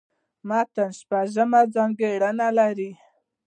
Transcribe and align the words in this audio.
متن 0.47 0.89
شپږ 0.99 1.25
ځانګړني 1.75 2.49
لري. 2.57 2.91